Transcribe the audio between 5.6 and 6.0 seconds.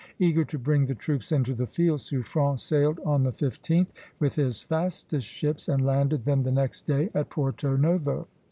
and